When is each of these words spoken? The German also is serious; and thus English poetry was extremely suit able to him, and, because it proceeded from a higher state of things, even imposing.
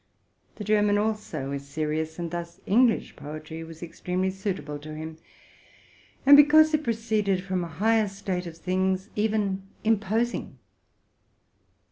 The 0.55 0.63
German 0.63 0.97
also 0.97 1.51
is 1.51 1.67
serious; 1.67 2.17
and 2.17 2.31
thus 2.31 2.59
English 2.65 3.15
poetry 3.15 3.63
was 3.63 3.83
extremely 3.83 4.31
suit 4.31 4.57
able 4.57 4.79
to 4.79 4.95
him, 4.95 5.17
and, 6.25 6.35
because 6.35 6.73
it 6.73 6.83
proceeded 6.83 7.43
from 7.43 7.63
a 7.63 7.67
higher 7.67 8.07
state 8.07 8.47
of 8.47 8.57
things, 8.57 9.11
even 9.15 9.61
imposing. 9.83 10.57